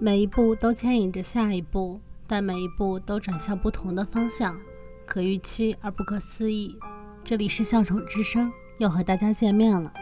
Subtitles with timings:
[0.00, 4.58] 每一步都牵引着下一步，但每一步都转向不同的方向，
[5.06, 6.76] 可预期而不可思议。
[7.22, 9.92] 这里是笑宠之声，又和大家见面了。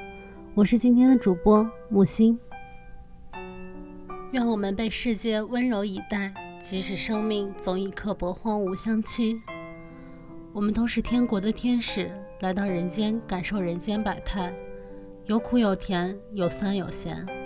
[0.54, 2.38] 我是今天的主播木星。
[4.32, 9.40] 愿我们被世界温柔以待，即使生命总以刻薄荒芜相欺。
[10.54, 14.52] 我们都是天国的天使，来到人间感受人间百态，
[15.26, 17.41] 有苦有甜，有酸有咸。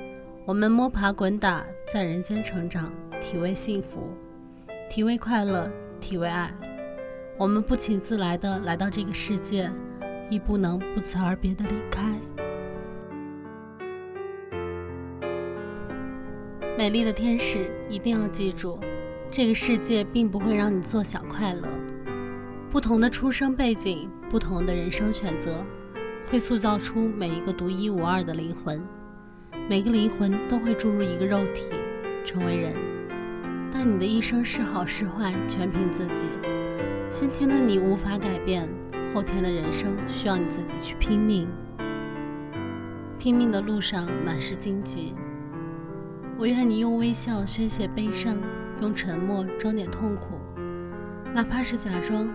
[0.46, 4.16] 我们摸爬滚打，在人间成长，体味幸福，
[4.88, 5.68] 体味快乐，
[6.00, 6.54] 体味爱。
[7.36, 9.68] 我们不请自来的来到这个世界，
[10.30, 12.14] 亦不能不辞而别的离开。
[16.78, 18.78] 美丽的天使，一定要记住，
[19.32, 21.66] 这个世界并不会让你坐享快乐。
[22.70, 25.60] 不同的出生背景，不同的人生选择，
[26.30, 28.80] 会塑造出每一个独一无二的灵魂。
[29.68, 31.64] 每个灵魂都会注入一个肉体，
[32.24, 32.72] 成为人。
[33.72, 36.24] 但你的一生是好是坏，全凭自己。
[37.10, 38.68] 先天的你无法改变，
[39.12, 41.48] 后天的人生需要你自己去拼命。
[43.18, 45.14] 拼命的路上满是荆棘。
[46.38, 48.36] 我愿你用微笑宣泄悲伤，
[48.80, 50.38] 用沉默装点痛苦，
[51.34, 52.28] 哪怕是假装，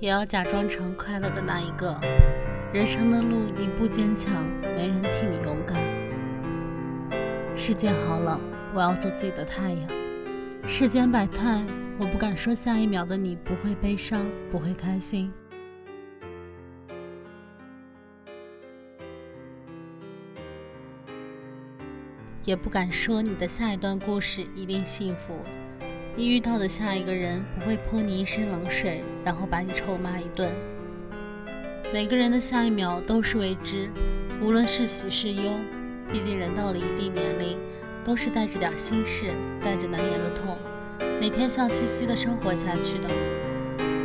[0.00, 1.96] 也要假装成快乐的那一个。
[2.72, 5.78] 人生的路你不坚强，没人替你勇敢。
[7.56, 8.40] 世界好冷，
[8.74, 9.88] 我要做自己的太阳。
[10.66, 11.64] 世间百态，
[11.96, 15.32] 我不敢说下一秒的你不会悲伤，不会开心。
[22.44, 25.38] 也不敢说你的下一段故事一定幸福。
[26.16, 30.52] 你遇到的下一个人不会泼你一身冷水，然后把你臭骂一顿。
[31.96, 33.88] 每个人的下一秒都是未知，
[34.42, 35.50] 无论是喜是忧，
[36.12, 37.56] 毕竟人到了一定年龄，
[38.04, 40.58] 都是带着点心事，带着难言的痛，
[41.18, 43.08] 每天笑嘻嘻的生活下去的。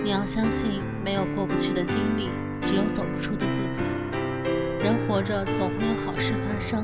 [0.02, 2.30] 你要相信，没有过不去的经历，
[2.64, 3.84] 只有走不出的自己。
[4.80, 6.82] 人活着，总会有好事发生。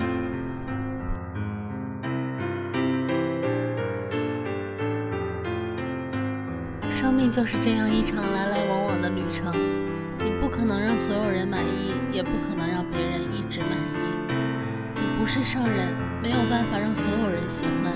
[6.90, 9.56] 生命就是这样一场来来往往的旅程。
[10.48, 13.98] 不可能让所有人满意，也不可能让别人一直满意。
[14.96, 15.94] 你不是圣人，
[16.24, 17.94] 没有办法让所有人喜欢，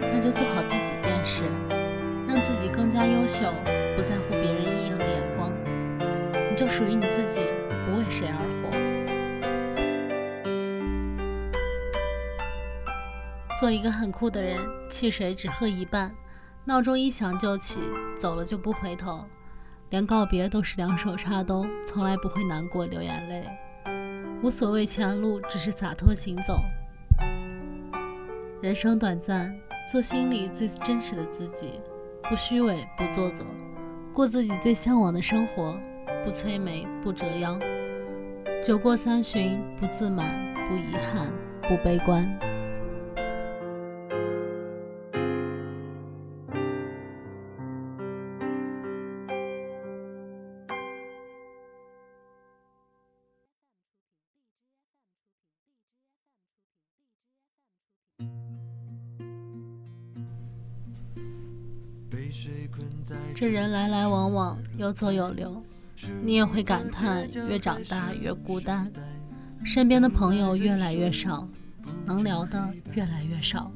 [0.00, 1.44] 那就做好自己便是，
[2.26, 3.52] 让自己更加优秀，
[3.94, 5.52] 不在乎别人异样的眼光，
[6.50, 7.40] 你就属于你自己，
[7.84, 8.70] 不为谁而活。
[13.60, 14.58] 做一个很酷的人，
[14.88, 16.14] 汽水只喝一半，
[16.64, 17.80] 闹钟一响就起，
[18.18, 19.26] 走了就不回头。
[19.94, 23.44] 连告别都是两手插兜，从来不会难过流眼泪。
[24.42, 26.60] 无所谓前路，只是洒脱行走。
[28.60, 29.56] 人生短暂，
[29.88, 31.78] 做心里最真实的自己，
[32.28, 33.46] 不虚伪，不做作，
[34.12, 35.78] 过自己最向往的生活，
[36.24, 37.56] 不催眉，不折腰。
[38.64, 41.32] 酒过三巡，不自满，不遗憾，
[41.68, 42.28] 不悲观。
[63.34, 65.62] 这人来来往往，有走有留，
[66.22, 68.90] 你也会感叹：越长大越孤单，
[69.64, 71.48] 身边的朋友越来越少，
[72.04, 73.70] 能聊的越来越少。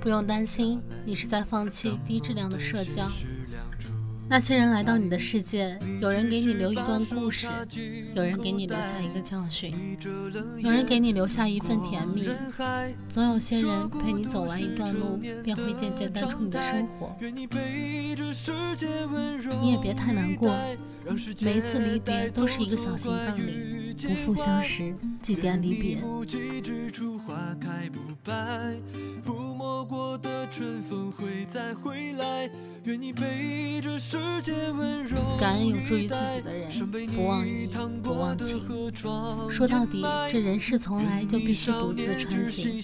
[0.00, 3.08] 不用担心，你是在放弃低质量的社交。
[4.28, 7.46] 那些人来到你的世界，有人给你留一段故事，
[8.14, 9.72] 有人给你留下一个教训，
[10.58, 12.28] 有人给你留下一份甜蜜，
[13.08, 17.14] 总有些人陪你走完一段路，便会渐渐淡出你的生活。
[19.60, 20.54] 你也别太难过，
[21.40, 26.00] 每一次离别都是一个小心脏里，不负相识，祭奠离别。
[35.40, 36.70] 感恩有助于自己的人，
[37.14, 37.66] 不忘义，
[38.02, 38.60] 不忘情。
[39.50, 42.82] 说到底，这人世从来就必须独自穿行。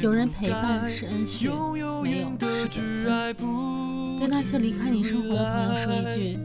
[0.00, 4.18] 有人陪伴是恩许，没有是本分。
[4.18, 6.38] 对那些离开你生活的朋友说一句：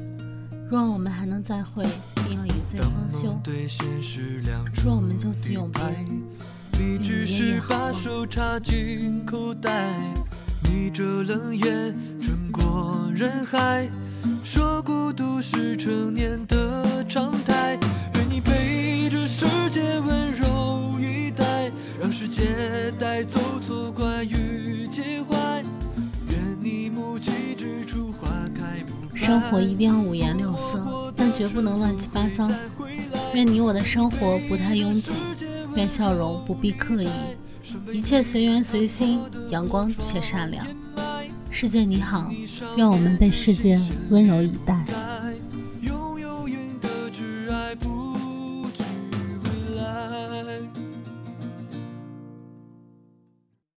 [0.69, 1.85] 若我们还能再会，
[2.27, 2.45] 定要
[2.81, 4.21] 一醉方休。
[4.83, 5.81] 若我们就此永别，
[6.79, 6.99] 愿
[10.63, 11.93] 你夜夜
[12.51, 13.13] 好梦。
[13.13, 13.87] 人海，
[14.43, 17.77] 说孤独是成年的常态。
[18.15, 18.39] 愿你
[19.27, 25.63] 世界温柔以待，让世界带走错怪与介怀。
[26.29, 29.19] 愿你目击之处花开不败。
[29.19, 30.79] 生活一定要五颜六色，
[31.31, 32.49] 绝不能乱七八糟。
[33.33, 35.15] 愿你我的生活不太拥挤，
[35.75, 37.09] 愿笑容不必刻意，
[37.93, 40.65] 一切随缘随心，阳光且善良。
[41.49, 42.29] 世界你好，
[42.75, 43.79] 愿我们被世界
[44.09, 44.80] 温柔以待。